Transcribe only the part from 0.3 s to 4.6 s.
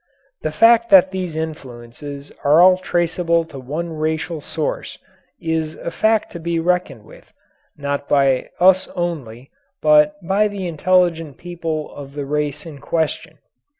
The fact that these influences are all traceable to one racial